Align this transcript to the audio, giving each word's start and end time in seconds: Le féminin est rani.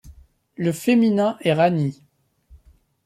Le 0.57 0.71
féminin 0.71 1.37
est 1.41 1.53
rani. 1.53 2.01